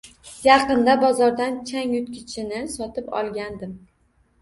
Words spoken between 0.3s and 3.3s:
Yaqinda bozordan changyutgichini sotib